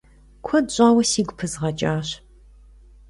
[0.45, 2.07] Куэд щӏауэ сигу пызгъэкӏащ.